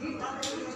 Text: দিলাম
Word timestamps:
দিলাম 0.00 0.75